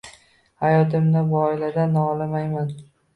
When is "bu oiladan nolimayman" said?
1.33-2.73